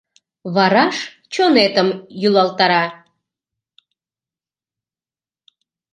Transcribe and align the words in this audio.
Вараш 0.53 0.97
чонетым 1.33 1.89
йӱлалтара. 2.21 2.85